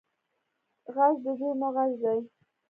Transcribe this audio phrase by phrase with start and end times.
[0.95, 2.19] غږ د زړونو غږ دی